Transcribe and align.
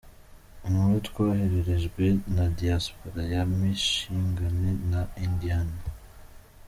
Inkuru 0.65 0.95
twohererejwe 1.07 2.03
na 2.35 2.45
Diaspora 2.59 3.21
ya 3.33 3.41
Michigan 3.57 4.57
na 4.91 5.01
Indiana. 5.25 5.81